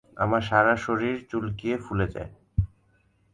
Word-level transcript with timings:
আমার 0.17 0.41
সারা 0.41 0.75
শরীর 0.77 1.15
চুলকিয়ে 1.29 1.75
ফুলে 1.77 2.07
যায়। 2.07 2.31